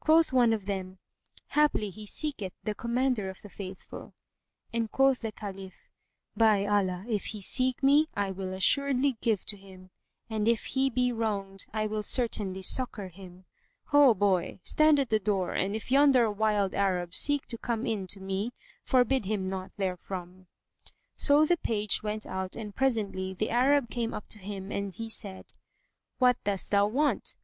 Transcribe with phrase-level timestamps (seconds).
[0.00, 0.98] Quoth one of them,
[1.50, 4.12] "Haply he seeketh the Commander of the Faithful;"
[4.72, 5.88] and quoth the Caliph,
[6.36, 9.90] "By Allah, if he seek me, I will assuredly give to him,
[10.28, 13.44] and if he be wronged, I will certainly succour him.
[13.90, 14.58] Ho, boy!
[14.64, 18.50] Stand at the door, and if yonder wild Arab seek to come in to me,
[18.82, 20.48] forbid him not therefrom."
[21.14, 25.08] So the page went out and presently the Arab came up to him and he
[25.08, 25.52] said,
[26.18, 27.36] "What dost thou want?"